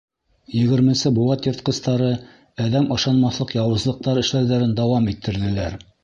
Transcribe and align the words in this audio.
Егерменсе 0.59 1.09
быуат 1.17 1.49
йыртҡыстары 1.49 2.07
әҙәм 2.67 2.87
ышанмаҫлыҡ 2.95 3.53
яуызлыҡтар 3.59 4.21
эшләүҙәрен 4.23 4.73
дауам 4.81 5.11
иттерҙеләр. 5.13 5.77